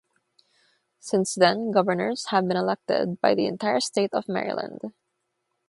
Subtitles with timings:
[0.99, 4.81] Since then, governors have been elected by the entire state of Maryland.